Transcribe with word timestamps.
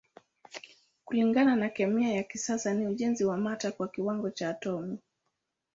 Kulingana 1.05 1.55
na 1.55 1.69
kemia 1.69 2.13
ya 2.15 2.23
kisasa 2.23 2.73
ni 2.73 2.87
ujenzi 2.87 3.25
wa 3.25 3.37
mata 3.37 3.71
kwa 3.71 3.87
kiwango 3.87 4.29
cha 4.29 4.49
atomi. 4.49 4.97